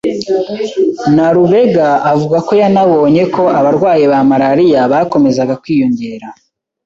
Nalubega 1.15 1.87
avuga 2.13 2.37
ko 2.47 2.51
yanabonye 2.61 3.23
ko 3.35 3.43
abarwayi 3.59 4.05
ba 4.11 4.19
malaria 4.29 4.81
bakomezaga 4.91 5.53
kwiyongera 5.61 6.27